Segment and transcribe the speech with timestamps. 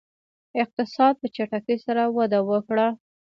[0.63, 2.87] اقتصاد په چټکۍ سره وده وکړه.